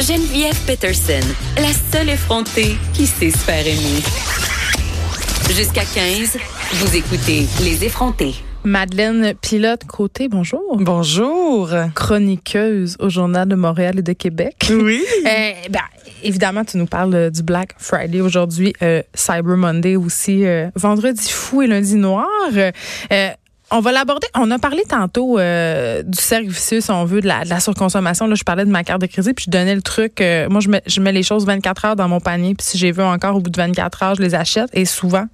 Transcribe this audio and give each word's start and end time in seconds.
Geneviève 0.00 0.56
Peterson, 0.64 1.26
la 1.56 1.72
seule 1.92 2.10
effrontée 2.10 2.76
qui 2.94 3.04
sait 3.04 3.30
se 3.30 3.38
faire 3.38 3.66
aimer. 3.66 4.00
Jusqu'à 5.52 5.82
15, 5.82 6.38
vous 6.74 6.96
écoutez 6.96 7.46
Les 7.64 7.84
effrontés. 7.84 8.34
Madeleine 8.62 9.34
Pilote 9.34 9.84
Côté, 9.84 10.28
bonjour. 10.28 10.76
Bonjour. 10.78 11.70
Chroniqueuse 11.96 12.96
au 13.00 13.08
Journal 13.08 13.48
de 13.48 13.56
Montréal 13.56 13.98
et 13.98 14.02
de 14.02 14.12
Québec. 14.12 14.70
Oui. 14.70 15.02
Euh, 15.26 15.52
ben, 15.68 15.80
évidemment, 16.22 16.64
tu 16.64 16.78
nous 16.78 16.86
parles 16.86 17.14
euh, 17.14 17.30
du 17.30 17.42
Black 17.42 17.74
Friday 17.76 18.20
aujourd'hui, 18.20 18.72
euh, 18.82 19.02
Cyber 19.14 19.56
Monday 19.56 19.96
aussi, 19.96 20.46
euh, 20.46 20.70
vendredi 20.76 21.28
fou 21.28 21.60
et 21.62 21.66
lundi 21.66 21.96
noir. 21.96 22.28
On 23.70 23.80
va 23.80 23.92
l'aborder. 23.92 24.26
On 24.34 24.50
a 24.50 24.58
parlé 24.58 24.82
tantôt 24.88 25.38
euh, 25.38 26.02
du 26.02 26.18
cercle 26.18 26.48
vicieux, 26.48 26.80
si 26.80 26.90
on 26.90 27.04
veut, 27.04 27.20
de 27.20 27.26
la, 27.26 27.60
surconsommation. 27.60 28.26
Là, 28.26 28.34
je 28.34 28.42
parlais 28.42 28.64
de 28.64 28.70
ma 28.70 28.82
carte 28.82 29.02
de 29.02 29.06
crédit, 29.06 29.34
puis 29.34 29.44
je 29.46 29.50
donnais 29.50 29.74
le 29.74 29.82
truc. 29.82 30.22
euh, 30.22 30.48
moi, 30.48 30.60
je 30.60 31.00
mets, 31.00 31.12
les 31.12 31.22
choses 31.22 31.44
24 31.44 31.84
heures 31.84 31.96
dans 31.96 32.08
mon 32.08 32.20
panier, 32.20 32.54
puis 32.54 32.66
si 32.66 32.78
j'ai 32.78 32.92
vu 32.92 33.02
encore 33.02 33.36
au 33.36 33.40
bout 33.40 33.50
de 33.50 33.56
24 33.56 34.02
heures, 34.02 34.14
je 34.14 34.22
les 34.22 34.34
achète. 34.34 34.70
Et 34.72 34.86
souvent, 34.86 35.26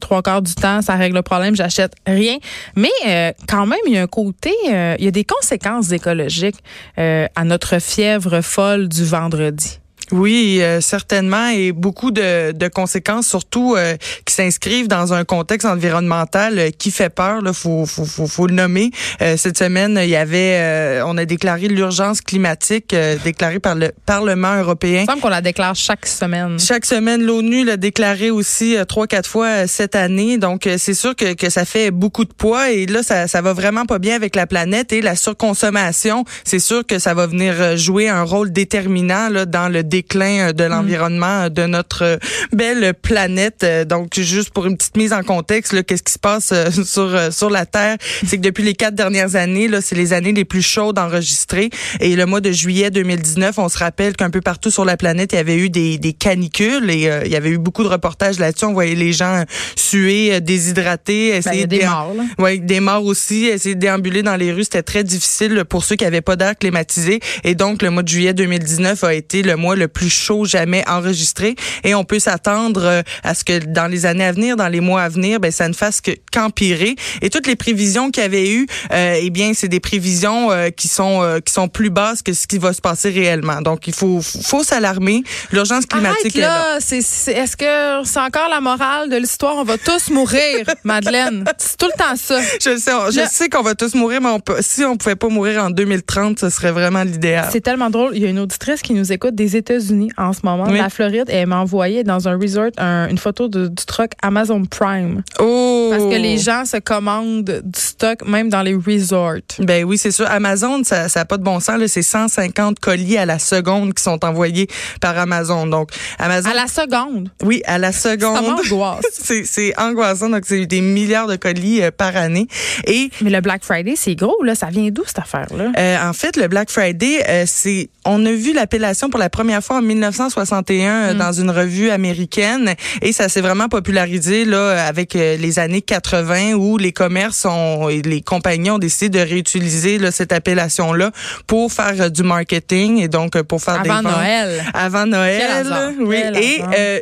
trois 0.00 0.22
quarts 0.22 0.40
du 0.40 0.54
temps, 0.54 0.80
ça 0.80 0.94
règle 0.94 1.16
le 1.16 1.22
problème, 1.22 1.54
j'achète 1.54 1.92
rien. 2.06 2.38
Mais 2.76 2.88
euh, 3.06 3.32
quand 3.46 3.66
même, 3.66 3.80
il 3.86 3.92
y 3.92 3.98
a 3.98 4.02
un 4.02 4.06
côté, 4.06 4.54
il 4.64 5.04
y 5.04 5.08
a 5.08 5.10
des 5.10 5.24
conséquences 5.24 5.92
écologiques 5.92 6.62
à 6.96 7.44
notre 7.44 7.78
fièvre 7.78 8.40
folle 8.40 8.88
du 8.88 9.04
vendredi. 9.04 9.80
Oui, 10.12 10.58
euh, 10.60 10.80
certainement, 10.80 11.48
et 11.48 11.72
beaucoup 11.72 12.10
de, 12.10 12.52
de 12.52 12.68
conséquences, 12.68 13.26
surtout 13.26 13.74
euh, 13.76 13.96
qui 14.24 14.34
s'inscrivent 14.34 14.88
dans 14.88 15.12
un 15.12 15.24
contexte 15.24 15.66
environnemental 15.66 16.58
euh, 16.58 16.70
qui 16.70 16.90
fait 16.90 17.10
peur. 17.10 17.42
Là, 17.42 17.52
faut, 17.52 17.86
faut, 17.86 18.04
faut, 18.04 18.26
faut 18.26 18.46
le 18.46 18.54
nommer. 18.54 18.90
Euh, 19.20 19.36
cette 19.36 19.58
semaine, 19.58 19.98
il 20.00 20.08
y 20.08 20.16
avait, 20.16 20.58
euh, 20.60 21.02
on 21.06 21.18
a 21.18 21.24
déclaré 21.24 21.66
l'urgence 21.68 22.20
climatique 22.20 22.94
euh, 22.94 23.16
déclarée 23.24 23.58
par 23.58 23.74
le 23.74 23.90
Parlement 24.06 24.56
européen. 24.56 25.02
Il 25.02 25.06
semble 25.06 25.20
qu'on 25.20 25.28
la 25.28 25.40
déclare 25.40 25.74
chaque 25.74 26.06
semaine. 26.06 26.58
Chaque 26.60 26.84
semaine, 26.84 27.22
l'ONU 27.22 27.64
l'a 27.64 27.76
déclaré 27.76 28.30
aussi 28.30 28.76
trois, 28.88 29.06
quatre 29.08 29.28
fois 29.28 29.66
cette 29.66 29.96
année. 29.96 30.38
Donc, 30.38 30.66
euh, 30.66 30.76
c'est 30.78 30.94
sûr 30.94 31.16
que, 31.16 31.34
que 31.34 31.50
ça 31.50 31.64
fait 31.64 31.90
beaucoup 31.90 32.24
de 32.24 32.32
poids 32.32 32.70
et 32.70 32.86
là, 32.86 33.02
ça, 33.02 33.26
ça 33.26 33.42
va 33.42 33.52
vraiment 33.52 33.86
pas 33.86 33.98
bien 33.98 34.14
avec 34.14 34.36
la 34.36 34.46
planète 34.46 34.92
et 34.92 35.00
la 35.00 35.16
surconsommation. 35.16 36.24
C'est 36.44 36.60
sûr 36.60 36.86
que 36.86 36.98
ça 37.00 37.14
va 37.14 37.26
venir 37.26 37.76
jouer 37.76 38.08
un 38.08 38.22
rôle 38.22 38.52
déterminant 38.52 39.28
là, 39.28 39.46
dans 39.46 39.68
le 39.68 39.82
déclin 39.96 40.48
euh, 40.48 40.52
de 40.52 40.64
l'environnement 40.64 41.44
euh, 41.44 41.48
de 41.48 41.66
notre 41.66 42.02
euh, 42.02 42.16
belle 42.52 42.92
planète. 42.94 43.64
Donc, 43.88 44.18
juste 44.18 44.50
pour 44.50 44.66
une 44.66 44.76
petite 44.76 44.96
mise 44.96 45.12
en 45.12 45.22
contexte, 45.22 45.72
là, 45.72 45.82
qu'est-ce 45.82 46.02
qui 46.02 46.12
se 46.12 46.18
passe 46.18 46.52
sur 46.84 47.32
sur 47.32 47.50
la 47.50 47.66
Terre, 47.66 47.96
c'est 48.26 48.36
que 48.36 48.42
depuis 48.42 48.62
les 48.62 48.74
quatre 48.74 48.94
dernières 48.94 49.36
années, 49.36 49.68
là, 49.68 49.80
c'est 49.80 49.94
les 49.94 50.12
années 50.12 50.32
les 50.32 50.44
plus 50.44 50.62
chaudes 50.62 50.98
enregistrées. 50.98 51.70
Et 52.00 52.14
le 52.16 52.26
mois 52.26 52.40
de 52.40 52.52
juillet 52.52 52.90
2019, 52.90 53.58
on 53.58 53.68
se 53.68 53.78
rappelle 53.78 54.16
qu'un 54.16 54.30
peu 54.30 54.40
partout 54.40 54.70
sur 54.70 54.84
la 54.84 54.96
planète, 54.96 55.32
il 55.32 55.36
y 55.36 55.38
avait 55.38 55.56
eu 55.56 55.70
des, 55.70 55.98
des 55.98 56.12
canicules 56.12 56.90
et 56.90 57.08
euh, 57.08 57.22
il 57.24 57.32
y 57.32 57.36
avait 57.36 57.50
eu 57.50 57.58
beaucoup 57.58 57.82
de 57.82 57.88
reportages 57.88 58.38
là-dessus. 58.38 58.66
On 58.66 58.72
voyait 58.72 58.94
les 58.94 59.12
gens 59.12 59.44
suer, 59.76 60.40
déshydratés, 60.40 61.30
Ben, 61.30 61.38
essayer 61.38 61.62
a 61.64 61.66
des 61.66 61.78
de 61.78 61.84
morts. 61.84 62.14
Là. 62.16 62.22
oui, 62.38 62.60
des 62.60 62.80
morts 62.80 63.04
aussi. 63.04 63.46
Essayer 63.46 63.74
de 63.74 63.80
déambuler 63.80 64.22
dans 64.22 64.36
les 64.36 64.52
rues, 64.52 64.64
c'était 64.64 64.82
très 64.82 65.04
difficile 65.04 65.64
pour 65.68 65.84
ceux 65.84 65.96
qui 65.96 66.04
avaient 66.04 66.20
pas 66.20 66.36
d'air 66.36 66.56
climatisé. 66.58 67.20
Et 67.44 67.54
donc, 67.54 67.82
le 67.82 67.90
mois 67.90 68.02
de 68.02 68.08
juillet 68.08 68.34
2019 68.34 69.04
a 69.04 69.14
été 69.14 69.42
le 69.42 69.56
mois 69.56 69.76
le 69.76 69.85
plus 69.88 70.10
chaud 70.10 70.44
jamais 70.44 70.84
enregistré. 70.88 71.54
Et 71.84 71.94
on 71.94 72.04
peut 72.04 72.18
s'attendre 72.18 72.82
euh, 72.84 73.02
à 73.22 73.34
ce 73.34 73.44
que 73.44 73.58
dans 73.64 73.86
les 73.86 74.06
années 74.06 74.24
à 74.24 74.32
venir, 74.32 74.56
dans 74.56 74.68
les 74.68 74.80
mois 74.80 75.02
à 75.02 75.08
venir, 75.08 75.40
ben 75.40 75.50
ça 75.50 75.68
ne 75.68 75.74
fasse 75.74 76.00
que 76.00 76.12
qu'empirer. 76.32 76.96
Et 77.22 77.30
toutes 77.30 77.46
les 77.46 77.56
prévisions 77.56 78.10
qu'il 78.10 78.22
y 78.22 78.26
avait 78.26 78.50
eu, 78.50 78.66
euh, 78.92 79.18
eh 79.20 79.30
bien, 79.30 79.52
c'est 79.54 79.68
des 79.68 79.80
prévisions 79.80 80.50
euh, 80.52 80.70
qui 80.70 80.88
sont 80.88 81.22
euh, 81.22 81.40
qui 81.40 81.52
sont 81.52 81.68
plus 81.68 81.90
basses 81.90 82.22
que 82.22 82.32
ce 82.32 82.46
qui 82.46 82.58
va 82.58 82.72
se 82.72 82.80
passer 82.80 83.10
réellement. 83.10 83.60
Donc, 83.62 83.86
il 83.86 83.94
faut 83.94 84.20
faut 84.22 84.62
s'alarmer. 84.62 85.22
L'urgence 85.52 85.86
climatique 85.86 86.20
Arrête 86.20 86.36
est 86.36 86.40
là. 86.40 86.48
là, 86.74 86.76
c'est, 86.80 87.00
c'est- 87.02 87.32
est-ce 87.32 87.56
que 87.56 88.06
c'est 88.08 88.20
encore 88.20 88.48
la 88.48 88.60
morale 88.60 89.08
de 89.10 89.16
l'histoire? 89.16 89.56
On 89.56 89.64
va 89.64 89.78
tous 89.78 90.10
mourir, 90.10 90.66
Madeleine. 90.84 91.44
C'est 91.58 91.76
tout 91.76 91.86
le 91.86 91.98
temps 91.98 92.16
ça. 92.16 92.40
Je 92.62 92.76
sais, 92.78 92.90
je 93.12 93.20
Le- 93.20 93.26
sais 93.30 93.48
qu'on 93.48 93.62
va 93.62 93.74
tous 93.74 93.94
mourir, 93.94 94.20
mais 94.20 94.28
on 94.28 94.40
peut, 94.40 94.56
si 94.60 94.84
on 94.84 94.96
pouvait 94.96 95.16
pas 95.16 95.28
mourir 95.28 95.64
en 95.64 95.70
2030, 95.70 96.38
ce 96.40 96.50
serait 96.50 96.72
vraiment 96.72 97.02
l'idéal. 97.02 97.48
C'est 97.52 97.60
tellement 97.60 97.90
drôle. 97.90 98.12
Il 98.16 98.22
y 98.22 98.26
a 98.26 98.28
une 98.28 98.38
auditrice 98.38 98.82
qui 98.82 98.92
nous 98.94 99.12
écoute 99.12 99.34
des 99.34 99.56
États-Unis 99.76 100.10
en 100.16 100.32
ce 100.32 100.40
moment, 100.44 100.66
Oui. 100.68 100.78
la 100.78 100.88
Floride, 100.90 101.24
et 101.28 101.34
elle 101.36 101.46
m'a 101.48 101.58
envoyé 101.60 102.04
dans 102.04 102.28
un 102.28 102.38
resort 102.38 102.70
un- 102.78 103.08
une 103.08 103.18
photo 103.18 103.48
de- 103.48 103.68
du 103.68 103.84
truck 103.86 104.12
Amazon 104.22 104.64
Prime. 104.64 105.22
Oh! 105.40 105.88
Parce 105.90 106.04
que 106.04 106.16
les 106.20 106.38
gens 106.38 106.64
se 106.64 106.76
commandent 106.78 107.60
du 107.64 107.80
stock 107.80 108.26
même 108.26 108.48
dans 108.48 108.62
les 108.62 108.74
resorts. 108.74 109.36
Ben 109.58 109.84
oui, 109.84 109.98
c'est 109.98 110.10
sûr. 110.10 110.26
Amazon, 110.30 110.82
ça 110.84 111.08
ça 111.08 111.20
a 111.20 111.24
pas 111.24 111.36
de 111.38 111.42
bon 111.42 111.60
sens. 111.60 111.80
C'est 111.86 112.02
150 112.02 112.78
colis 112.80 113.16
à 113.18 113.26
la 113.26 113.38
seconde 113.38 113.94
qui 113.94 114.02
sont 114.02 114.24
envoyés 114.24 114.68
par 115.00 115.16
Amazon. 115.18 115.66
Donc, 115.66 115.90
Amazon... 116.18 116.50
À 116.50 116.54
la 116.54 116.66
seconde? 116.66 117.28
Oui, 117.42 117.62
à 117.66 117.78
la 117.78 117.92
seconde. 117.92 118.60
C'est 119.12 119.44
c'est 119.44 119.78
angoissant. 119.78 120.28
Donc, 120.28 120.44
c'est 120.46 120.66
des 120.66 120.80
milliards 120.80 121.26
de 121.26 121.36
colis 121.36 121.82
euh, 121.82 121.90
par 121.90 122.16
année. 122.16 122.46
Et 122.86 123.10
Mais 123.20 123.30
le 123.30 123.40
Black 123.40 123.64
Friday, 123.64 123.94
c'est 123.96 124.14
gros, 124.14 124.42
là. 124.44 124.54
Ça 124.54 124.66
vient 124.66 124.88
d'où, 124.90 125.02
cette 125.06 125.18
affaire-là? 125.18 125.72
Euh, 125.76 126.08
en 126.08 126.12
fait, 126.12 126.36
le 126.36 126.46
Black 126.48 126.70
Friday, 126.70 127.22
euh, 127.28 127.44
c'est 127.46 127.88
on 128.04 128.24
a 128.24 128.30
vu 128.32 128.52
l'appellation 128.52 129.10
pour 129.10 129.18
la 129.18 129.28
première 129.28 129.62
fois 129.64 129.65
en 129.74 129.82
1961 129.82 130.90
euh, 131.10 131.14
Mm. 131.14 131.18
dans 131.18 131.32
une 131.32 131.50
revue 131.50 131.90
américaine 131.90 132.74
et 133.02 133.12
ça 133.12 133.28
s'est 133.28 133.40
vraiment 133.40 133.68
popularisé 133.68 134.44
là 134.44 134.86
avec 134.86 135.14
euh, 135.16 135.36
les 135.36 135.58
années 135.58 135.82
80 135.82 136.54
où 136.54 136.78
les 136.78 136.92
commerces 136.92 137.44
ont 137.44 137.88
et 137.88 138.02
les 138.02 138.20
compagnies 138.22 138.70
ont 138.70 138.78
décidé 138.78 139.18
de 139.18 139.24
réutiliser 139.24 139.98
là, 139.98 140.10
cette 140.10 140.32
appellation 140.32 140.92
là 140.92 141.10
pour 141.46 141.72
faire 141.72 141.94
euh, 142.00 142.08
du 142.08 142.22
marketing 142.22 142.98
et 143.00 143.08
donc 143.08 143.36
euh, 143.36 143.42
pour 143.42 143.62
faire 143.62 143.82
des 143.82 143.90
Avant. 143.90 144.02
Noël. 144.02 144.64
Avant 144.74 145.06
Noël, 145.06 145.66
oui. 146.00 146.16
quel 146.20 146.36
Et 146.42 146.62
euh, 146.76 147.00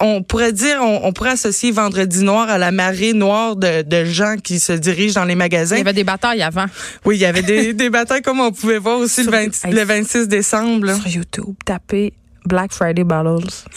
on 0.00 0.22
pourrait 0.22 0.52
dire, 0.52 0.78
on, 0.80 1.00
on 1.04 1.12
pourrait 1.12 1.30
associer 1.30 1.70
Vendredi 1.72 2.22
Noir 2.22 2.48
à 2.48 2.58
la 2.58 2.70
marée 2.70 3.12
noire 3.12 3.56
de, 3.56 3.82
de 3.82 4.04
gens 4.04 4.36
qui 4.42 4.60
se 4.60 4.72
dirigent 4.72 5.14
dans 5.14 5.24
les 5.24 5.34
magasins. 5.34 5.76
Il 5.76 5.78
y 5.78 5.82
avait 5.82 5.92
des 5.92 6.04
batailles 6.04 6.42
avant. 6.42 6.66
Oui, 7.04 7.16
il 7.16 7.20
y 7.20 7.26
avait 7.26 7.42
des, 7.42 7.72
des 7.74 7.90
batailles 7.90 8.22
comme 8.22 8.40
on 8.40 8.52
pouvait 8.52 8.78
voir 8.78 8.98
aussi 8.98 9.22
le, 9.22 9.24
Sur- 9.24 9.32
20 9.32 9.44
Hey. 9.64 9.72
le 9.72 9.84
26 9.84 10.28
décembre. 10.28 10.86
là. 10.86 10.94
Sur 10.94 11.08
YouTube, 11.08 11.54
Black 12.46 12.72
Friday 12.72 13.04
Battles. 13.04 13.64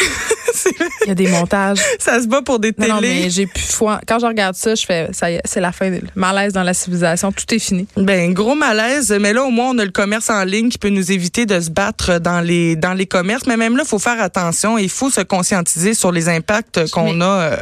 Il 1.05 1.07
y 1.07 1.11
a 1.11 1.15
des 1.15 1.27
montages. 1.27 1.79
Ça 1.99 2.21
se 2.21 2.27
bat 2.27 2.41
pour 2.41 2.59
des 2.59 2.73
télés. 2.73 2.89
non, 2.89 3.01
mais 3.01 3.29
j'ai 3.29 3.47
plus 3.47 3.71
foi. 3.71 4.01
Quand 4.07 4.19
je 4.19 4.25
regarde 4.25 4.55
ça, 4.55 4.75
je 4.75 4.85
fais, 4.85 5.09
ça 5.13 5.27
c'est 5.45 5.61
la 5.61 5.71
fin. 5.71 5.91
Malaise 6.15 6.53
dans 6.53 6.63
la 6.63 6.73
civilisation. 6.73 7.31
Tout 7.31 7.53
est 7.53 7.59
fini. 7.59 7.87
Ben 7.95 8.33
gros 8.33 8.55
malaise, 8.55 9.15
mais 9.19 9.33
là 9.33 9.43
au 9.43 9.51
moins 9.51 9.69
on 9.69 9.77
a 9.77 9.85
le 9.85 9.91
commerce 9.91 10.29
en 10.29 10.43
ligne 10.43 10.69
qui 10.69 10.77
peut 10.77 10.89
nous 10.89 11.11
éviter 11.11 11.45
de 11.45 11.59
se 11.59 11.69
battre 11.69 12.19
dans 12.19 12.41
les 12.41 12.75
dans 12.75 12.93
les 12.93 13.05
commerces, 13.05 13.45
mais 13.45 13.57
même 13.57 13.77
là 13.77 13.83
il 13.85 13.89
faut 13.89 13.99
faire 13.99 14.21
attention, 14.21 14.77
il 14.77 14.89
faut 14.89 15.09
se 15.09 15.21
conscientiser 15.21 15.93
sur 15.93 16.11
les 16.11 16.27
impacts 16.27 16.89
qu'on 16.91 17.21
a 17.21 17.25
euh, 17.25 17.57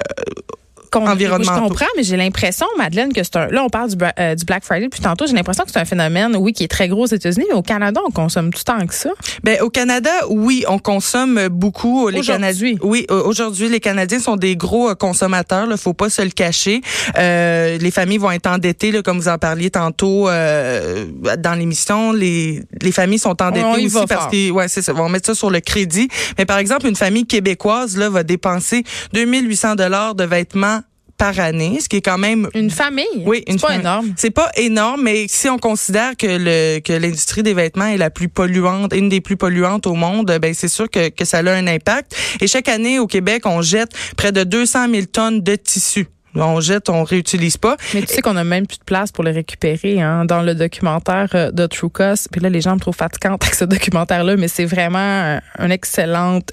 Qu'on- 0.99 1.07
Environnementaux. 1.07 1.53
Je 1.63 1.67
comprends, 1.67 1.85
mais 1.97 2.03
j'ai 2.03 2.15
l'impression, 2.17 2.65
Madeleine, 2.77 3.11
que 3.13 3.21
c'est 3.23 3.35
un. 3.35 3.47
Là, 3.47 3.63
on 3.63 3.69
parle 3.69 3.89
du, 3.93 3.97
euh, 4.19 4.35
du 4.35 4.45
Black 4.45 4.63
Friday 4.63 4.85
depuis 4.85 5.01
tantôt. 5.01 5.25
J'ai 5.27 5.33
l'impression 5.33 5.63
que 5.65 5.71
c'est 5.71 5.79
un 5.79 5.85
phénomène, 5.85 6.35
oui, 6.37 6.53
qui 6.53 6.63
est 6.63 6.67
très 6.67 6.87
gros 6.87 7.03
aux 7.03 7.07
États-Unis, 7.07 7.45
mais 7.49 7.55
au 7.55 7.61
Canada, 7.61 8.01
on 8.07 8.11
consomme 8.11 8.53
tout 8.53 8.63
tant 8.63 8.85
que 8.87 8.93
ça. 8.93 9.09
Ben 9.43 9.59
au 9.61 9.69
Canada, 9.69 10.09
oui, 10.29 10.63
on 10.67 10.79
consomme 10.79 11.47
beaucoup. 11.49 12.07
Les 12.09 12.19
Aujourd'hui. 12.19 12.31
Canadiens, 12.43 12.73
oui, 12.81 13.05
aujourd'hui 13.09 13.69
les 13.69 13.79
Canadiens 13.79 14.19
sont 14.19 14.35
des 14.37 14.55
gros 14.55 14.89
euh, 14.89 14.95
consommateurs. 14.95 15.65
Là, 15.67 15.77
faut 15.77 15.93
pas 15.93 16.09
se 16.09 16.21
le 16.21 16.29
cacher. 16.29 16.81
Euh, 17.17 17.77
les 17.77 17.91
familles 17.91 18.17
vont 18.17 18.31
être 18.31 18.47
endettées, 18.47 18.91
là, 18.91 19.01
comme 19.01 19.19
vous 19.19 19.27
en 19.27 19.37
parliez 19.37 19.69
tantôt 19.69 20.29
euh, 20.29 21.05
dans 21.39 21.53
l'émission. 21.55 22.11
Les 22.13 22.61
les 22.81 22.91
familles 22.91 23.19
sont 23.19 23.41
endettées 23.41 23.65
On 23.65 23.73
aussi 23.73 23.89
parce 24.07 24.21
fort. 24.23 24.29
qu'ils 24.29 24.51
ouais, 24.51 24.67
c'est 24.67 24.81
ça, 24.81 24.93
vont 24.93 25.09
mettre 25.09 25.25
ça 25.27 25.35
sur 25.35 25.49
le 25.49 25.59
crédit. 25.59 26.07
Mais 26.37 26.45
par 26.45 26.57
exemple, 26.57 26.87
une 26.87 26.95
famille 26.95 27.25
québécoise 27.25 27.97
là 27.97 28.09
va 28.09 28.23
dépenser 28.23 28.83
2800 29.13 29.75
dollars 29.75 30.15
de 30.15 30.23
vêtements 30.23 30.79
par 31.17 31.39
année, 31.39 31.79
ce 31.81 31.87
qui 31.89 31.97
est 31.97 32.01
quand 32.01 32.17
même 32.17 32.49
Une 32.53 32.69
famille? 32.69 33.05
oui, 33.25 33.43
une 33.47 33.59
pas 33.59 33.67
famille. 33.67 33.81
énorme. 33.81 34.13
C'est 34.17 34.31
pas 34.31 34.49
énorme, 34.57 35.01
mais 35.03 35.25
si 35.29 35.47
on 35.49 35.57
considère 35.57 36.17
que 36.17 36.27
le 36.27 36.79
que 36.79 36.93
l'industrie 36.93 37.43
des 37.43 37.53
vêtements 37.53 37.85
est 37.87 37.97
la 37.97 38.09
plus 38.09 38.27
polluante, 38.29 38.93
une 38.93 39.09
des 39.09 39.21
plus 39.21 39.37
polluantes 39.37 39.87
au 39.87 39.93
monde, 39.95 40.37
ben 40.41 40.53
c'est 40.53 40.67
sûr 40.67 40.89
que 40.89 41.09
que 41.09 41.25
ça 41.25 41.37
a 41.39 41.51
un 41.51 41.67
impact. 41.67 42.15
Et 42.41 42.47
chaque 42.47 42.67
année 42.69 42.99
au 42.99 43.07
Québec, 43.07 43.43
on 43.45 43.61
jette 43.61 43.91
près 44.17 44.31
de 44.31 44.43
200 44.43 44.89
000 44.91 45.05
tonnes 45.05 45.41
de 45.41 45.55
tissus. 45.55 46.07
On 46.37 46.59
jette, 46.59 46.89
on 46.89 47.05
réutilise 47.05 47.55
pas. 47.55 47.77
Mais 47.93 48.01
tu 48.01 48.13
sais 48.13 48.21
qu'on 48.21 48.35
a 48.35 48.43
même 48.43 48.67
plus 48.67 48.77
de 48.79 48.83
place 48.83 49.09
pour 49.09 49.23
les 49.23 49.31
récupérer 49.31 50.01
hein, 50.01 50.25
dans 50.25 50.41
le 50.41 50.53
documentaire 50.53 51.29
euh, 51.33 51.49
de 51.49 51.65
True 51.65 51.89
Cost. 51.89 52.27
Puis 52.29 52.41
là, 52.41 52.49
les 52.49 52.59
gens 52.59 52.75
me 52.75 52.79
trouvent 52.81 52.93
fatigante 52.93 53.41
avec 53.41 53.55
ce 53.55 53.63
documentaire-là, 53.63 54.35
mais 54.35 54.49
c'est 54.49 54.65
vraiment 54.65 54.99
euh, 54.99 55.39
une 55.59 55.71
excellente 55.71 56.51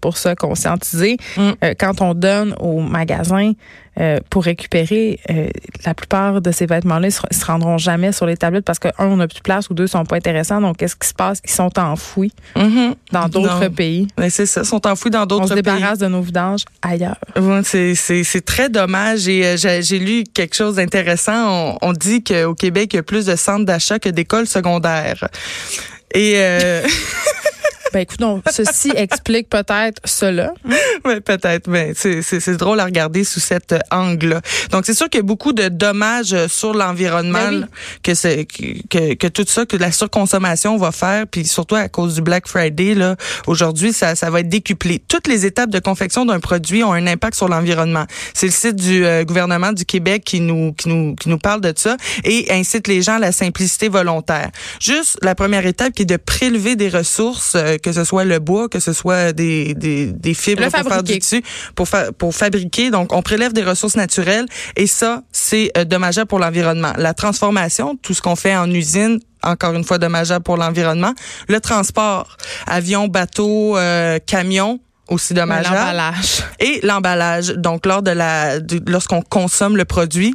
pour 0.00 0.16
se 0.18 0.34
conscientiser. 0.34 1.16
Mm. 1.36 1.50
Euh, 1.62 1.74
quand 1.78 2.00
on 2.00 2.14
donne 2.14 2.54
au 2.60 2.80
magasin 2.80 3.52
euh, 4.00 4.18
pour 4.28 4.42
récupérer, 4.44 5.20
euh, 5.30 5.46
la 5.86 5.94
plupart 5.94 6.40
de 6.40 6.50
ces 6.50 6.66
vêtements-là, 6.66 7.06
ils 7.08 7.12
se, 7.12 7.20
ils 7.30 7.36
se 7.36 7.44
rendront 7.44 7.78
jamais 7.78 8.10
sur 8.10 8.26
les 8.26 8.36
tablettes 8.36 8.64
parce 8.64 8.80
que, 8.80 8.88
un, 8.98 9.06
on 9.06 9.16
n'a 9.18 9.28
plus 9.28 9.36
de 9.36 9.42
place 9.42 9.70
ou 9.70 9.74
deux, 9.74 9.84
ils 9.84 9.88
sont 9.88 10.04
pas 10.04 10.16
intéressants. 10.16 10.60
Donc, 10.60 10.78
qu'est-ce 10.78 10.96
qui 10.96 11.06
se 11.06 11.14
passe? 11.14 11.40
Ils 11.44 11.50
sont 11.52 11.78
enfouis 11.78 12.32
Mhm. 12.56 12.94
dans 13.12 13.28
d'autres 13.28 13.68
pays. 13.68 14.08
Mais 14.18 14.30
c'est 14.30 14.46
ça, 14.46 14.64
sont 14.64 14.84
enfouis 14.86 15.10
dans 15.12 15.22
On 15.22 15.26
d'autres 15.26 15.48
se 15.48 15.54
pays. 15.54 15.62
débarrasse 15.62 15.98
de 15.98 16.08
nos 16.08 16.22
vidanges 16.22 16.64
ailleurs. 16.82 17.18
C'est 17.64 18.44
très 18.44 18.68
dommage 18.68 19.28
et 19.28 19.56
j'ai 19.56 19.82
j'ai 19.82 19.98
lu 20.00 20.24
quelque 20.24 20.56
chose 20.56 20.76
d'intéressant. 20.76 21.76
On, 21.82 21.88
on 21.90 21.92
dit 21.92 22.24
qu'au 22.24 22.54
Québec 22.54 22.90
il 22.92 22.96
y 22.96 22.98
a 22.98 23.02
plus 23.04 23.26
de 23.26 23.36
centres 23.36 23.64
d'achat 23.64 23.98
que 24.00 24.08
d'écoles 24.08 24.46
secondaires. 24.48 25.28
Et 26.14 26.34
euh, 26.38 26.82
Ben 27.94 28.00
écoute, 28.00 28.18
donc, 28.18 28.42
ceci 28.50 28.90
explique 28.96 29.48
peut-être 29.48 30.02
cela. 30.04 30.52
Oui, 31.04 31.20
peut-être. 31.20 31.68
Mais 31.68 31.92
c'est, 31.94 32.22
c'est, 32.22 32.40
c'est 32.40 32.56
drôle 32.56 32.80
à 32.80 32.86
regarder 32.86 33.22
sous 33.22 33.38
cet 33.38 33.72
angle-là. 33.92 34.40
Donc, 34.72 34.84
c'est 34.84 34.94
sûr 34.94 35.08
qu'il 35.08 35.20
y 35.20 35.22
a 35.22 35.24
beaucoup 35.24 35.52
de 35.52 35.68
dommages 35.68 36.34
sur 36.48 36.74
l'environnement 36.74 37.38
Ben 37.38 37.68
oui. 37.70 37.98
que, 38.02 38.14
c'est, 38.14 38.46
que, 38.46 39.14
que 39.14 39.28
tout 39.28 39.44
ça, 39.46 39.64
que 39.64 39.76
la 39.76 39.92
surconsommation 39.92 40.76
va 40.76 40.90
faire, 40.90 41.28
puis 41.28 41.44
surtout 41.44 41.76
à 41.76 41.88
cause 41.88 42.16
du 42.16 42.22
Black 42.22 42.48
Friday, 42.48 42.94
là, 42.94 43.14
aujourd'hui, 43.46 43.92
ça, 43.92 44.16
ça 44.16 44.28
va 44.28 44.40
être 44.40 44.48
décuplé. 44.48 45.00
Toutes 45.06 45.28
les 45.28 45.46
étapes 45.46 45.70
de 45.70 45.78
confection 45.78 46.26
d'un 46.26 46.40
produit 46.40 46.82
ont 46.82 46.92
un 46.92 47.06
impact 47.06 47.36
sur 47.36 47.46
l'environnement. 47.46 48.06
C'est 48.32 48.46
le 48.46 48.52
site 48.52 48.74
du 48.74 49.06
euh, 49.06 49.22
gouvernement 49.22 49.70
du 49.70 49.84
Québec 49.84 50.24
qui 50.24 50.40
nous, 50.40 50.72
qui 50.72 50.88
nous, 50.88 51.14
qui 51.14 51.28
nous 51.28 51.38
parle 51.38 51.60
de 51.60 51.72
ça 51.76 51.96
et 52.24 52.48
incite 52.50 52.88
les 52.88 53.02
gens 53.02 53.14
à 53.14 53.20
la 53.20 53.30
simplicité 53.30 53.88
volontaire. 53.88 54.50
Juste 54.80 55.16
la 55.22 55.36
première 55.36 55.64
étape 55.64 55.92
qui 55.92 56.02
est 56.02 56.06
de 56.06 56.16
prélever 56.16 56.74
des 56.74 56.88
ressources, 56.88 57.54
euh, 57.54 57.76
que 57.84 57.92
ce 57.92 58.02
soit 58.02 58.24
le 58.24 58.38
bois, 58.38 58.68
que 58.68 58.80
ce 58.80 58.92
soit 58.92 59.32
des, 59.32 59.74
des, 59.74 60.06
des 60.06 60.34
fibres 60.34 60.62
Le 60.62 60.70
pour 60.70 60.80
faire 60.80 60.88
fabriquer. 60.88 61.12
du 61.14 61.18
tissu, 61.20 61.42
pour, 61.76 61.86
fa- 61.86 62.10
pour 62.12 62.34
fabriquer. 62.34 62.90
Donc, 62.90 63.12
on 63.12 63.22
prélève 63.22 63.52
des 63.52 63.62
ressources 63.62 63.94
naturelles 63.96 64.46
et 64.76 64.86
ça, 64.86 65.22
c'est 65.30 65.70
euh, 65.76 65.84
dommageable 65.84 66.26
pour 66.28 66.38
l'environnement. 66.38 66.92
La 66.96 67.12
transformation, 67.14 67.96
tout 68.02 68.14
ce 68.14 68.22
qu'on 68.22 68.36
fait 68.36 68.56
en 68.56 68.70
usine, 68.70 69.20
encore 69.42 69.74
une 69.74 69.84
fois 69.84 69.98
dommageable 69.98 70.42
pour 70.42 70.56
l'environnement. 70.56 71.12
Le 71.48 71.60
transport, 71.60 72.36
avion, 72.66 73.08
bateau, 73.08 73.76
euh, 73.76 74.18
camion, 74.24 74.80
aussi 75.08 75.34
dommageable 75.34 75.76
L'emballage. 75.76 76.44
et 76.60 76.80
l'emballage. 76.82 77.48
Donc 77.50 77.84
lors 77.84 78.02
de 78.02 78.10
la 78.10 78.58
lorsqu'on 78.86 79.20
consomme 79.20 79.76
le 79.76 79.84
produit, 79.84 80.32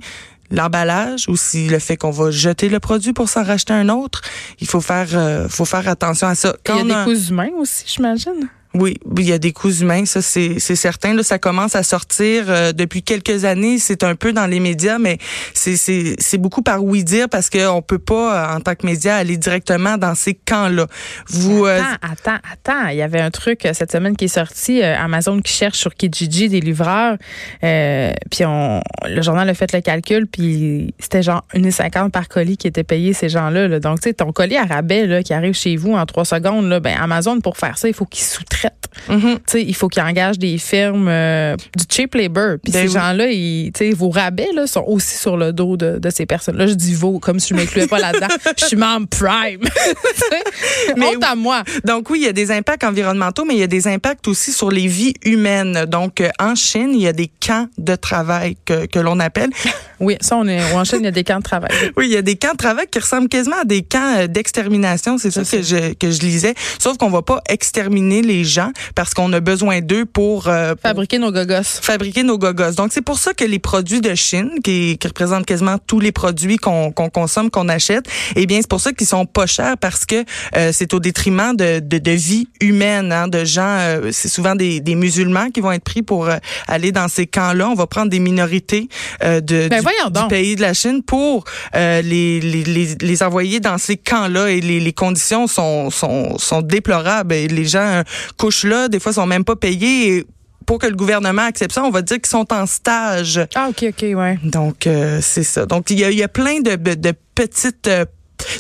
l'emballage 0.52 1.26
aussi 1.28 1.68
le 1.68 1.80
fait 1.80 1.98
qu'on 1.98 2.12
va 2.12 2.32
jeter 2.32 2.70
le 2.70 2.80
produit 2.80 3.14
pour 3.14 3.30
s'en 3.30 3.44
racheter 3.44 3.74
un 3.74 3.90
autre, 3.90 4.22
il 4.60 4.68
faut 4.68 4.82
faire 4.82 5.08
euh, 5.14 5.48
faut 5.50 5.66
faire 5.66 5.88
attention 5.88 6.28
à 6.28 6.36
ça. 6.36 6.56
Il 6.68 6.70
y 6.70 6.72
a 6.72 6.78
on 6.82 6.86
des 6.86 6.92
a- 6.94 7.04
coûts 7.06 7.16
humains 7.30 7.50
aussi, 7.58 7.84
j'imagine. 7.88 8.50
Oui, 8.76 8.98
il 9.18 9.24
y 9.28 9.34
a 9.34 9.40
des 9.40 9.52
coûts 9.52 9.72
humains, 9.72 10.06
ça 10.06 10.22
c'est 10.22 10.60
certain. 10.60 11.14
Là, 11.16 11.24
ça 11.24 11.40
commence 11.40 11.76
à 11.76 11.82
sortir 11.82 12.46
euh, 12.48 12.72
depuis 12.72 13.02
quelques 13.02 13.44
années. 13.46 13.80
C'est 13.80 14.04
un 14.04 14.14
peu 14.16 14.32
dans 14.32 14.46
les 14.46 14.60
médias, 14.60 15.00
mais 15.00 15.18
c'est 15.54 16.38
beaucoup 16.38 16.62
par 16.62 16.84
oui 16.84 17.04
dire 17.04 17.30
parce 17.30 17.50
que 17.50 17.68
on 17.68 17.82
peut 17.82 17.98
pas 18.00 18.54
euh, 18.54 18.58
en 18.58 18.60
tant 18.62 18.76
que 18.76 18.86
média 18.86 19.16
aller 19.16 19.38
directement 19.38 19.98
dans 19.98 20.14
ces 20.14 20.36
camps-là. 20.36 20.86
Vous 21.28 21.66
euh, 21.66 21.80
Attends, 21.80 22.12
attends, 22.34 22.42
attends. 22.54 22.88
Il 22.90 22.98
y 22.98 23.02
avait 23.02 23.22
un 23.22 23.32
truc 23.32 23.66
euh, 23.66 23.74
cette 23.74 23.92
semaine 23.92 24.16
qui 24.16 24.26
est 24.26 24.28
sorti. 24.28 24.84
euh, 24.84 24.96
Amazon 25.00 25.42
qui 25.42 25.54
cherche 25.54 25.80
sur 25.80 25.96
Kijiji 25.96 26.50
des 26.50 26.60
livreurs. 26.62 27.18
Euh, 27.64 28.12
puis 28.30 28.46
on, 28.46 28.82
le 29.08 29.22
journal 29.24 29.50
a 29.50 29.54
fait 29.56 29.74
le 29.74 29.82
calcul, 29.82 30.28
puis 30.28 30.94
c'était 31.00 31.24
genre 31.24 31.44
1,50 31.56 32.12
par 32.12 32.28
colis 32.28 32.58
qui 32.58 32.68
était 32.68 32.84
payé 32.84 33.14
ces 33.14 33.30
gens-là. 33.30 33.68
là. 33.68 33.80
Donc, 33.80 34.02
tu 34.02 34.10
sais, 34.10 34.14
ton 34.14 34.32
colis 34.32 34.58
à 34.58 34.66
rabais 34.66 35.08
là, 35.08 35.24
qui 35.24 35.34
arrive 35.34 35.54
chez 35.54 35.76
vous 35.76 35.94
en 35.94 36.06
trois 36.06 36.26
secondes, 36.26 36.70
là, 36.70 36.80
ben 36.80 36.96
Amazon, 37.00 37.40
pour 37.42 37.58
faire 37.58 37.78
ça, 37.78 37.88
il 37.88 37.96
faut 37.96 38.06
qu'il 38.06 38.24
sous-traite. 38.24 38.59
Tu 39.08 39.16
sais, 39.48 39.64
il 39.64 39.76
faut 39.76 39.88
qu'il 39.88 40.02
engage 40.02 40.40
des 40.40 40.58
firmes 40.58 41.08
euh, 41.08 41.56
du 41.76 41.86
cheap 41.90 42.16
labor. 42.16 42.56
Puis 42.64 42.72
Ben 42.72 42.88
ces 42.88 42.88
oui. 42.88 42.94
gens-là, 42.94 43.32
ils, 43.32 43.72
vos 43.96 44.10
rabais 44.10 44.50
là, 44.54 44.68
sont 44.68 44.84
aussi 44.88 45.16
sur 45.18 45.38
le 45.38 45.54
dos 45.54 45.78
de, 45.78 46.00
de 46.00 46.10
ces 46.10 46.26
personnes-là. 46.26 46.68
Je 46.68 46.74
dis 46.74 46.94
vos, 46.94 47.20
comme 47.20 47.40
si 47.40 47.50
je 47.50 47.56
m'incluais 47.56 47.88
pas 47.88 48.00
là-dedans. 48.00 48.28
Je 48.58 48.66
suis 48.66 48.78
membre 48.78 49.08
Prime. 49.08 49.62
Mais 50.98 51.16
Honte 51.16 51.24
à 51.24 51.36
moi. 51.36 51.64
Donc 51.86 52.10
oui, 52.10 52.20
il 52.22 52.26
y 52.26 52.30
a 52.30 52.34
des 52.34 52.52
impacts 52.52 52.84
environnementaux, 52.84 53.46
mais 53.46 53.56
il 53.56 53.60
y 53.60 53.64
a 53.64 53.68
des 53.68 53.88
impacts 53.88 54.28
aussi 54.28 54.52
sur 54.52 54.72
les 54.72 54.88
vies 54.88 55.14
humaines. 55.24 55.86
Donc 55.88 56.22
euh, 56.22 56.30
en 56.40 56.56
Chine, 56.56 56.92
il 56.94 57.02
y 57.02 57.08
a 57.08 57.14
des 57.14 57.28
camps 57.28 57.68
de 57.78 57.96
travail 57.96 58.58
que, 58.66 58.86
que 58.86 59.00
l'on 59.00 59.20
appelle. 59.20 59.50
Oui, 60.02 60.16
ça, 60.22 60.38
on 60.38 60.48
est 60.48 60.62
en 60.74 60.86
Chine, 60.86 61.00
il 61.02 61.06
y 61.06 61.08
a 61.10 61.12
des 61.12 61.26
camps 61.26 61.40
de 61.40 61.44
travail. 61.44 61.70
Oui, 61.98 62.06
il 62.08 62.14
y 62.14 62.16
a 62.16 62.22
des 62.22 62.38
camps 62.38 62.54
de 62.54 62.58
travail 62.58 62.86
qui 62.90 63.00
ressemblent 63.00 63.28
quasiment 63.28 63.60
à 63.60 63.66
des 63.66 63.82
camps 63.82 64.16
euh, 64.18 64.28
d'extermination. 64.28 65.18
C'est 65.18 65.30
ça, 65.30 65.42
que 65.44 65.62
je 65.62 65.94
que 65.94 66.10
je 66.10 66.22
lisais. 66.22 66.54
Sauf 66.80 66.96
qu'on 66.96 67.10
va 67.10 67.22
pas 67.22 67.42
exterminer 67.50 68.22
les 68.22 68.46
gens 68.50 68.72
parce 68.96 69.14
qu'on 69.14 69.32
a 69.34 69.40
besoin 69.40 69.80
d'eux 69.82 70.06
pour, 70.06 70.48
euh, 70.48 70.76
pour 70.76 70.82
Fabriquer 70.82 71.20
nos 71.20 71.32
gogos. 71.32 71.64
fabriquer 71.82 72.24
nos 72.24 72.38
gogos. 72.38 72.72
Donc 72.76 72.92
c'est 72.94 73.02
pour 73.02 73.18
ça 73.20 73.34
que 73.34 73.46
les 73.46 73.60
produits 73.60 74.02
de 74.02 74.14
Chine, 74.16 74.50
qui, 74.64 74.98
qui 75.00 75.08
représentent 75.08 75.46
quasiment 75.46 75.78
tous 75.88 76.00
les 76.02 76.12
produits 76.12 76.58
qu'on 76.58 76.92
consomme, 76.92 77.50
qu'on 77.50 77.70
achète, 77.70 78.06
eh 78.36 78.46
bien 78.46 78.58
c'est 78.62 78.70
pour 78.70 78.82
ça 78.82 78.92
qu'ils 78.92 79.08
sont 79.08 79.26
pas 79.26 79.46
chers 79.46 79.78
parce 79.78 80.06
que 80.06 80.24
euh, 80.58 80.72
c'est 80.74 80.94
au 80.94 81.00
détriment 81.00 81.56
de, 81.56 81.80
de, 81.80 81.98
de 82.00 82.12
vie 82.12 82.48
humaine, 82.60 83.12
hein, 83.14 83.28
de 83.28 83.46
gens. 83.46 83.78
euh, 83.80 84.10
c'est 84.12 84.28
souvent 84.30 84.56
des, 84.56 84.80
des 84.82 84.96
musulmans 84.96 85.50
qui 85.52 85.62
vont 85.62 85.72
être 85.72 85.84
pris 85.84 86.02
pour 86.02 86.28
aller 86.68 86.92
dans 86.92 87.08
ces 87.08 87.28
camps-là. 87.28 87.70
On 87.70 87.76
va 87.76 87.88
prendre 87.88 88.10
des 88.10 88.20
minorités 88.20 88.90
de, 89.22 89.68
Ben, 89.70 89.82
du, 90.12 90.28
pays 90.28 90.56
de 90.56 90.62
la 90.62 90.74
Chine 90.74 91.04
pour 91.04 91.44
les, 91.76 92.02
les, 92.42 92.64
les, 92.64 92.96
les 93.00 93.24
envoyer 93.24 93.60
dans 93.60 93.78
ces 93.78 93.98
camps-là 93.98 94.50
et 94.50 94.62
les, 94.62 94.80
les 94.80 94.94
conditions 94.94 95.48
sont, 95.48 95.90
sont, 95.92 96.38
sont 96.38 96.62
déplorables. 96.62 97.34
Et 97.34 97.48
les 97.48 97.66
gens 97.66 98.04
euh, 98.40 98.44
couchent 98.46 98.64
là, 98.66 98.88
des 98.88 99.00
fois 99.00 99.14
sont 99.14 99.26
même 99.28 99.44
pas 99.44 99.56
payés. 99.56 100.18
Et 100.18 100.26
pour 100.66 100.78
que 100.80 100.88
le 100.88 100.96
gouvernement 100.96 101.44
accepte 101.44 101.74
ça, 101.74 101.84
on 101.84 101.90
va 101.90 102.02
dire 102.02 102.18
qu'ils 102.18 102.28
sont 102.30 102.52
en 102.54 102.66
stage. 102.66 103.40
Ah, 103.56 103.70
OK, 103.70 103.86
OK, 103.90 104.02
ouais. 104.16 104.38
Donc, 104.44 104.86
euh, 104.88 105.20
c'est 105.22 105.44
ça. 105.44 105.66
Donc, 105.66 105.90
il 105.90 106.00
y 106.00 106.04
a, 106.04 106.12
y 106.12 106.22
a 106.24 106.28
plein 106.28 106.60
de, 106.62 106.76
de, 106.76 106.94
de 106.94 107.14
petites... 107.36 107.88
euh, 107.88 108.06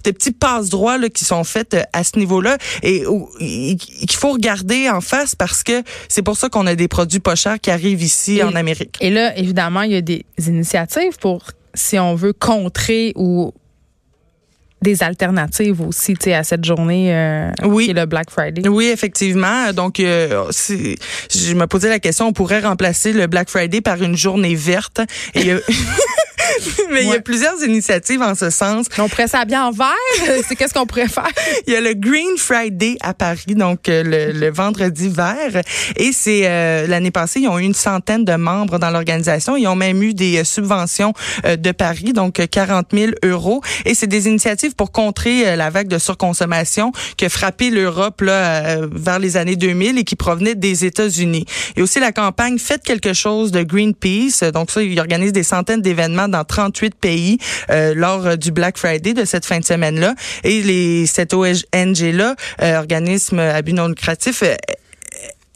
de 0.04 0.12
petits 0.12 0.32
passe-droits 0.34 0.98
là, 0.98 1.08
qui 1.08 1.24
sont 1.24 1.46
faits 1.46 1.74
euh, 1.74 1.82
à 1.94 2.04
ce 2.04 2.20
niveau-là 2.20 2.58
et 2.84 3.06
qu'il 3.78 4.12
faut 4.18 4.34
regarder 4.34 4.90
en 4.90 5.00
face 5.00 5.36
parce 5.36 5.64
que 5.64 5.84
c'est 6.10 6.22
pour 6.22 6.36
ça 6.36 6.50
qu'on 6.50 6.68
a 6.68 6.76
des 6.76 6.90
produits 6.90 7.22
pas 7.22 7.36
chers 7.36 7.62
qui 7.62 7.72
arrivent 7.72 8.04
ici 8.04 8.40
Et- 8.40 8.44
en 8.44 8.56
Amérique. 8.56 8.98
Et 9.00 9.10
là, 9.10 9.38
évidemment, 9.38 9.84
il 9.84 9.94
y 9.94 9.96
a 9.96 10.02
des 10.02 10.26
initiatives 10.48 11.18
pour, 11.22 11.44
si 11.74 11.98
on 11.98 12.14
veut, 12.14 12.34
contrer 12.34 13.14
ou 13.16 13.54
des 14.82 15.04
alternatives 15.04 15.82
aussi, 15.82 16.16
à 16.34 16.44
cette 16.44 16.64
journée 16.64 17.14
euh, 17.14 17.52
Oui. 17.64 17.86
qui 17.86 17.92
est 17.92 17.94
le 17.94 18.06
Black 18.06 18.30
Friday. 18.30 18.68
Oui, 18.68 18.86
effectivement. 18.88 19.74
Donc, 19.74 20.00
euh, 20.00 20.46
c'est- 20.52 20.96
je 21.34 21.54
me 21.54 21.68
posais 21.68 21.90
la 21.90 22.00
question, 22.00 22.28
on 22.28 22.34
pourrait 22.34 22.62
remplacer 22.62 23.12
le 23.14 23.28
Black 23.28 23.50
Friday 23.50 23.82
par 23.82 24.02
une 24.02 24.16
journée 24.16 24.56
verte. 24.56 25.02
Et 25.36 25.52
a- 25.54 25.60
Mais 26.92 27.04
il 27.04 27.10
y 27.10 27.14
a 27.14 27.20
plusieurs 27.20 27.62
initiatives 27.64 28.22
en 28.22 28.36
ce 28.36 28.50
sens. 28.50 28.88
On 28.98 29.08
pourrait 29.08 29.28
s'habiller 29.28 29.58
en 29.58 29.72
vert. 29.72 29.88
C'est 30.48 30.56
qu'est-ce 30.56 30.74
qu'on 30.74 30.86
pourrait 30.86 31.08
faire? 31.08 31.30
Il 31.68 31.74
y 31.74 31.76
a 31.76 31.82
le 31.82 31.94
Green 31.94 32.38
Friday 32.38 32.98
à 33.02 33.14
Paris, 33.14 33.56
donc 33.56 33.90
euh, 33.90 34.04
le, 34.04 34.40
le 34.40 34.52
vendredi 34.52 35.10
vert. 35.10 35.62
Et 35.96 36.12
c'est 36.12 36.42
euh, 36.46 36.88
l'année 36.88 37.12
passée, 37.12 37.42
ils 37.42 37.48
ont 37.48 37.60
eu 37.60 37.64
une 37.64 37.74
centaine 37.74 38.26
de 38.26 38.36
membres 38.36 38.80
dans 38.80 38.90
l'organisation. 38.90 39.56
Ils 39.56 39.68
ont 39.68 39.76
même 39.76 40.02
eu 40.02 40.14
des 40.14 40.38
euh, 40.38 40.44
subventions 40.44 41.14
euh, 41.46 41.56
de 41.56 41.72
Paris, 41.72 42.14
donc 42.14 42.40
euh, 42.40 42.48
40 42.50 42.88
000 42.94 43.12
euros. 43.24 43.62
Et 43.86 43.94
c'est 43.94 44.08
des 44.08 44.28
initiatives 44.28 44.76
pour 44.76 44.92
contrer 44.92 45.48
euh, 45.48 45.56
la 45.56 45.70
vague 45.70 45.88
de 45.88 45.98
surconsommation 45.98 46.92
qui 47.18 47.26
a 47.26 47.30
frappé 47.30 47.70
l'Europe 47.70 48.22
là 48.22 48.78
vers 48.92 49.20
les 49.20 49.38
années 49.38 49.56
2000 49.56 49.98
et 49.98 50.04
qui 50.04 50.16
provenait 50.16 50.56
des 50.56 50.86
États-Unis. 50.86 51.46
Et 51.76 51.82
aussi 51.82 52.00
la 52.00 52.12
campagne 52.12 52.58
Faites 52.58 52.84
quelque 52.84 53.14
chose 53.14 53.52
de 53.52 53.64
Greenpeace. 53.64 54.44
Donc 54.54 54.72
ça, 54.72 54.82
ils 54.82 55.00
organisent 55.00 55.34
des 55.34 55.44
centaines 55.44 55.82
d'événements 55.82 56.28
dans 56.30 56.44
38 56.44 56.96
pays 56.96 57.38
euh, 57.70 57.94
lors 57.96 58.26
euh, 58.26 58.36
du 58.36 58.52
Black 58.52 58.78
Friday 58.78 59.14
de 59.14 59.26
cette 59.26 59.46
fin 59.46 59.60
de 59.60 59.66
semaine-là. 59.66 60.16
Et 60.44 60.62
les, 60.62 61.06
cette 61.06 61.34
ONG-là, 61.34 62.36
euh, 62.62 62.78
organisme 62.78 63.40
à 63.40 63.62
but 63.62 63.74
non 63.74 63.88
lucratif, 63.88 64.44
euh, 64.44 64.56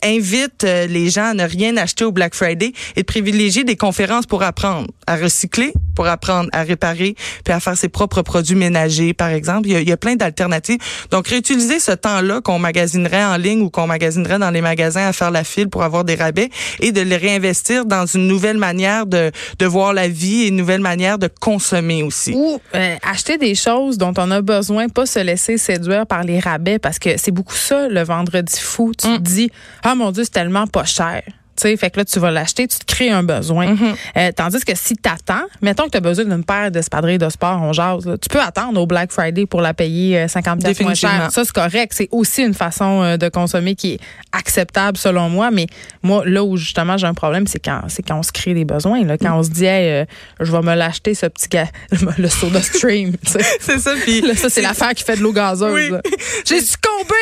invite 0.04 0.64
euh, 0.64 0.86
les 0.88 1.10
gens 1.10 1.30
à 1.30 1.34
ne 1.34 1.44
rien 1.44 1.78
acheter 1.78 2.04
au 2.04 2.12
Black 2.12 2.36
Friday 2.36 2.74
et 2.96 3.02
de 3.02 3.06
privilégier 3.06 3.64
des 3.64 3.76
conférences 3.76 4.26
pour 4.26 4.44
apprendre 4.44 4.88
à 5.08 5.16
recycler, 5.16 5.74
pour 5.96 6.08
apprendre 6.08 6.50
à 6.54 6.64
réparer, 6.64 7.16
puis 7.44 7.54
à 7.54 7.60
faire 7.60 7.78
ses 7.78 7.90
propres 7.90 8.22
produits 8.22 8.56
ménagers, 8.56 9.14
par 9.14 9.30
exemple. 9.30 9.68
Il 9.68 9.74
y 9.74 9.76
a, 9.76 9.82
il 9.82 9.90
y 9.90 9.92
a 9.92 9.98
plein 9.98 10.16
d'alternatives. 10.16 10.80
Donc, 11.12 11.28
réutiliser 11.28 11.80
ce 11.80 11.92
temps-là 11.92 12.42
qu'on 12.42 12.60
magasinerait 12.60 13.24
en 13.24 13.38
ligne 13.38 13.62
ou 13.62 13.70
qu'on 13.70 13.88
magasinerait 13.88 14.40
dans 14.40 14.52
les 14.52 14.62
magasins 14.62 15.08
à 15.08 15.14
faire 15.14 15.32
la 15.32 15.44
file 15.44 15.70
pour 15.70 15.84
avoir 15.84 16.04
des 16.04 16.16
rabais 16.16 16.50
et 16.80 16.92
de 16.92 17.02
les 17.02 17.18
réinvestir 17.18 17.86
dans 17.86 18.06
une 18.06 18.28
nouvelle 18.28 18.58
manière 18.58 19.06
de, 19.06 19.32
de 19.60 19.66
voir 19.66 19.94
la 19.94 20.08
vie 20.08 20.44
et 20.44 20.48
une 20.48 20.56
nouvelle 20.56 20.82
manière 20.82 21.18
de 21.18 21.30
consommer 21.40 22.04
aussi. 22.04 22.34
Ou 22.34 22.60
euh, 22.76 22.96
acheter 23.02 23.38
des 23.38 23.56
choses 23.56 23.98
dont 23.98 24.14
on 24.18 24.32
a 24.32 24.42
besoin, 24.42 24.88
pas 24.90 25.06
se 25.06 25.20
laisser 25.20 25.58
séduire 25.58 26.06
par 26.06 26.24
les 26.24 26.40
rabais, 26.40 26.80
parce 26.80 27.00
que 27.00 27.18
c'est 27.18 27.32
beaucoup 27.32 27.56
ça, 27.56 27.88
le 27.88 28.04
vendredi 28.04 28.60
fou. 28.60 28.92
Tu 28.98 29.08
te 29.08 29.18
dis, 29.20 29.52
ah 29.84 29.96
mon 29.96 30.12
Dieu, 30.12 30.24
c'est 30.24 30.32
tellement 30.32 30.68
pas 30.68 30.86
cher. 30.86 31.22
Tu 31.56 31.64
sais, 31.64 31.78
fait 31.78 31.90
que 31.90 32.00
là, 32.00 32.06
tu 32.06 32.20
vas 32.20 32.32
l'acheter, 32.32 32.68
tu 32.68 32.80
te 32.80 32.86
crées 32.86 33.12
un 33.12 33.24
besoin. 33.24 33.76
Euh, 34.18 34.32
tandis 34.36 34.64
que 34.64 34.76
si 34.76 34.96
tu 34.96 35.10
attends, 35.10 35.46
mettons 35.62 35.86
que 35.86 35.92
tu 35.92 35.98
as 35.98 36.02
besoin 36.02 36.26
d'une 36.26 36.44
paire 36.44 36.72
d'espadrilles 36.72 37.18
de 37.18 37.30
sport, 37.30 37.62
on 37.62 37.74
jase, 37.74 38.06
là, 38.06 38.18
tu 38.18 38.30
peux 38.30 38.42
attendre 38.42 38.80
au 38.80 38.86
Black 38.86 39.12
Friday 39.12 39.46
pour 39.46 39.62
la 39.62 39.74
payer 39.74 40.20
euh, 40.20 40.28
50 40.28 40.60
pièces 40.62 40.82
moins 40.82 40.94
cher. 40.94 41.30
Ça, 41.32 41.46
c'est 41.46 41.54
correct. 41.54 41.94
C'est 41.96 42.10
aussi 42.12 42.44
une 42.44 42.54
façon 42.54 43.04
euh, 43.04 43.18
de 43.18 43.30
consommer 43.30 43.76
qui 43.76 43.94
est 43.94 44.00
acceptable 44.32 44.98
selon 44.98 45.30
moi, 45.30 45.52
mais 45.52 45.68
moi, 46.02 46.24
là 46.26 46.44
où 46.44 46.58
justement 46.58 46.98
j'ai 46.98 47.08
un 47.08 47.14
problème, 47.14 47.48
c'est 47.48 47.60
quand 47.60 47.82
c'est 47.88 48.04
quand 48.04 48.18
on 48.18 48.24
se 48.24 48.32
crée 48.32 48.54
des 48.54 48.66
besoins. 48.66 49.04
Là, 49.06 49.18
quand 49.18 49.38
on 49.38 49.44
se 49.44 49.50
dit 49.50 49.68
euh, 49.68 50.06
je 50.40 50.52
vais 50.52 50.62
me 50.62 50.76
l'acheter 50.76 51.14
ce 51.14 51.28
petit 51.28 51.48
gars, 51.50 51.68
le 52.18 52.30
soda 52.30 52.62
stream. 52.62 53.14
c'est 53.60 53.80
ça. 53.80 53.94
Puis 54.04 54.22
là, 54.22 54.36
ça, 54.36 54.50
c'est 54.50 54.62
l'affaire 54.62 54.94
qui 54.94 55.04
fait 55.04 55.16
de 55.16 55.22
l'eau 55.22 55.34
gazeuse. 55.34 56.00
J'ai 56.46 56.62
succombé, 56.62 57.16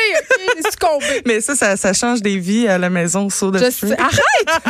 j'ai 0.56 0.70
succombé. 0.70 1.22
Mais 1.26 1.40
ça, 1.40 1.54
ça, 1.54 1.76
ça, 1.76 1.92
change 1.92 2.22
des 2.22 2.38
vies 2.38 2.68
à 2.68 2.78
la 2.78 2.90
maison, 2.90 3.28
soda 3.28 3.70
stream. 3.70 3.94
Arrête! 4.46 4.64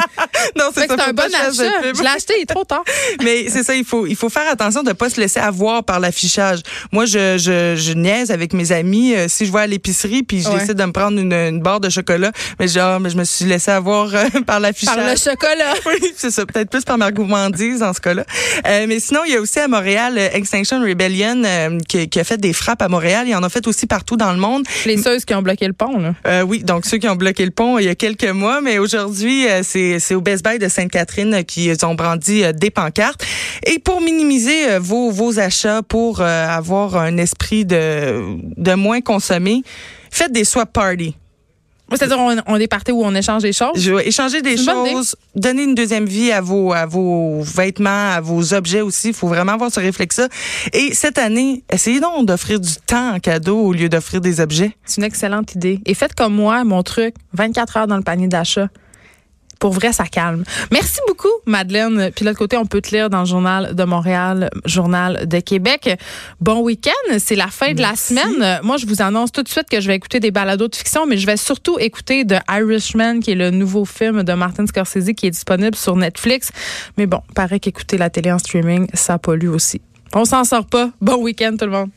non, 0.57 0.67
c'est 0.75 0.87
ça. 0.87 0.97
C'est 0.97 1.03
un 1.03 1.13
bon 1.13 1.23
achat. 1.23 1.51
Je 1.95 2.03
l'ai 2.03 2.09
acheté, 2.09 2.35
il 2.39 2.43
est 2.43 2.47
trop 2.47 2.65
tard. 2.65 2.85
mais 3.23 3.49
c'est 3.49 3.63
ça, 3.63 3.75
il 3.75 3.85
faut, 3.85 4.07
il 4.07 4.17
faut 4.17 4.29
faire 4.29 4.49
attention 4.51 4.83
de 4.83 4.89
ne 4.89 4.95
pas 4.95 5.11
se 5.11 5.21
laisser 5.21 5.41
avoir 5.41 5.85
par 5.85 6.01
l'affichage. 6.01 6.61
Moi, 6.91 7.07
je, 7.07 7.39
je, 7.39 7.75
je 7.77 7.93
niaise 7.93 8.31
avec 8.31 8.53
mes 8.53 8.73
amis. 8.73 9.15
Euh, 9.15 9.27
si 9.29 9.47
je 9.47 9.53
vais 9.53 9.61
à 9.61 9.67
l'épicerie 9.67 10.23
puis 10.23 10.41
je 10.41 10.51
décide 10.51 10.75
de 10.75 10.85
me 10.85 10.93
prendre 10.93 11.19
une, 11.19 11.33
une 11.33 11.61
barre 11.61 11.81
de 11.81 11.89
chocolat, 11.89 12.33
mais 12.59 12.69
genre, 12.69 13.01
mais 13.01 13.11
je 13.11 13.17
me 13.17 13.25
suis 13.25 13.45
laissé 13.45 13.71
avoir 13.71 14.15
euh, 14.15 14.25
par 14.47 14.61
l'affichage. 14.61 14.97
Par 14.97 15.05
le 15.05 15.17
chocolat. 15.17 15.75
oui, 15.87 16.13
c'est 16.17 16.31
ça. 16.31 16.47
Peut-être 16.47 16.71
plus 16.71 16.85
par 16.85 16.99
ma 16.99 17.11
gourmandise 17.11 17.81
dans 17.81 17.93
ce 17.93 18.01
cas-là. 18.01 18.25
Euh, 18.67 18.87
mais 18.89 19.01
sinon, 19.01 19.21
il 19.27 19.33
y 19.33 19.37
a 19.37 19.41
aussi 19.41 19.59
à 19.59 19.69
Montréal 19.69 20.19
Extinction 20.19 20.81
Rebellion 20.81 21.43
qui, 21.89 22.09
qui, 22.09 22.21
a 22.21 22.25
fait 22.25 22.39
des 22.39 22.53
frappes 22.53 22.83
à 22.83 22.89
Montréal. 22.89 23.27
Il 23.29 23.35
en 23.35 23.43
a 23.43 23.49
fait 23.49 23.67
aussi 23.67 23.87
partout 23.87 24.17
dans 24.17 24.33
le 24.33 24.39
monde. 24.39 24.65
Les 24.87 24.97
ceux 24.99 25.19
qui 25.19 25.35
ont 25.35 25.43
bloqué 25.43 25.67
le 25.67 25.73
pont, 25.73 25.99
là. 25.99 26.45
oui, 26.45 26.63
donc 26.63 26.87
ceux 26.87 26.99
qui 26.99 27.09
ont 27.09 27.17
bloqué 27.17 27.45
le 27.45 27.51
pont 27.51 27.79
il 27.79 27.87
y 27.87 27.89
a 27.89 27.95
quelques 27.95 28.25
mois, 28.25 28.61
mais 28.61 28.79
aujourd'hui, 28.79 29.42
c'est, 29.63 29.99
c'est 29.99 30.15
au 30.15 30.21
Best 30.21 30.45
Buy 30.45 30.59
de 30.59 30.69
Sainte-Catherine 30.69 31.45
qui 31.45 31.71
ont 31.83 31.95
brandi 31.95 32.45
des 32.55 32.71
pancartes. 32.71 33.25
Et 33.67 33.79
pour 33.79 34.01
minimiser 34.01 34.79
vos, 34.79 35.11
vos 35.11 35.39
achats, 35.39 35.83
pour 35.83 36.21
avoir 36.21 36.97
un 36.97 37.17
esprit 37.17 37.65
de, 37.65 38.37
de 38.57 38.75
moins 38.75 39.01
consommer, 39.01 39.63
faites 40.11 40.33
des 40.33 40.45
swap 40.45 40.73
parties. 40.73 41.17
C'est-à-dire, 41.97 42.19
on, 42.19 42.37
on 42.47 42.57
est 42.57 42.69
parti 42.69 42.93
où 42.93 43.03
on 43.05 43.15
échange 43.15 43.43
des 43.43 43.53
choses? 43.53 43.73
Je 43.77 43.93
échanger 44.07 44.43
des 44.43 44.57
choses, 44.57 45.17
donner 45.35 45.65
une 45.65 45.75
deuxième 45.75 46.07
vie 46.07 46.33
à 46.33 46.41
vos, 46.41 46.73
à 46.73 46.87
vos 46.87 47.43
vêtements, 47.43 48.13
à 48.13 48.21
vos 48.21 48.55
objets 48.55 48.81
aussi. 48.81 49.09
Il 49.09 49.15
faut 49.15 49.29
vraiment 49.29 49.53
avoir 49.53 49.71
ce 49.71 49.81
réflexe-là. 49.81 50.29
Et 50.73 50.95
cette 50.95 51.19
année, 51.19 51.65
essayez 51.71 52.01
donc 52.01 52.27
d'offrir 52.27 52.61
du 52.61 52.75
temps 52.87 53.15
en 53.15 53.21
cadeau 53.21 53.59
au 53.59 53.73
lieu 53.73 53.89
d'offrir 53.89 54.21
des 54.21 54.41
objets. 54.41 54.75
C'est 54.85 55.01
une 55.01 55.07
excellente 55.07 55.55
idée. 55.55 55.81
Et 55.87 55.95
faites 55.95 56.15
comme 56.15 56.35
moi, 56.35 56.65
mon 56.65 56.83
truc, 56.83 57.15
24 57.35 57.77
heures 57.77 57.87
dans 57.87 57.97
le 57.97 58.03
panier 58.03 58.29
d'achat 58.29 58.69
pour 59.63 59.71
vrai, 59.71 59.93
ça 59.93 60.07
calme. 60.07 60.43
Merci 60.73 60.99
beaucoup, 61.07 61.29
Madeleine. 61.47 62.11
Puis 62.17 62.25
de 62.25 62.29
l'autre 62.29 62.41
côté, 62.41 62.57
on 62.57 62.67
peut 62.67 62.81
te 62.81 62.93
lire 62.93 63.09
dans 63.09 63.21
le 63.21 63.27
Journal 63.27 63.77
de 63.77 63.85
Montréal, 63.85 64.51
Journal 64.65 65.29
de 65.29 65.39
Québec. 65.39 66.01
Bon 66.41 66.63
week-end. 66.63 67.19
C'est 67.19 67.37
la 67.37 67.47
fin 67.47 67.73
de 67.73 67.81
la 67.81 67.95
semaine. 67.95 68.59
Moi, 68.65 68.77
je 68.77 68.87
vous 68.87 69.03
annonce 69.03 69.31
tout 69.31 69.45
de 69.45 69.49
suite 69.49 69.69
que 69.71 69.81
je 69.81 69.87
vais 69.87 69.95
écouter 69.95 70.19
des 70.19 70.33
balados 70.33 70.67
de 70.67 70.75
fiction, 70.75 71.07
mais 71.07 71.17
je 71.17 71.27
vais 71.27 71.37
surtout 71.37 71.79
écouter 71.79 72.27
The 72.27 72.41
Irishman, 72.51 73.21
qui 73.21 73.31
est 73.31 73.37
le 73.37 73.51
nouveau 73.51 73.85
film 73.85 74.25
de 74.25 74.33
Martin 74.33 74.67
Scorsese 74.67 75.13
qui 75.17 75.29
est 75.29 75.31
disponible 75.31 75.77
sur 75.77 75.95
Netflix. 75.95 76.51
Mais 76.99 77.07
bon, 77.07 77.21
paraît 77.37 77.61
qu'écouter 77.61 77.99
la 77.99 78.11
télé 78.11 78.33
en 78.33 78.41
streaming, 78.41 78.89
ça 78.95 79.19
pollue 79.19 79.47
aussi. 79.47 79.81
On 80.13 80.25
s'en 80.25 80.43
sort 80.43 80.67
pas. 80.67 80.91
Bon 81.01 81.23
week-end, 81.23 81.55
tout 81.57 81.67
le 81.67 81.71
monde. 81.71 81.91